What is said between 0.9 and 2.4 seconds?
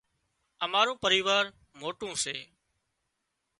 پريوار موٽون سي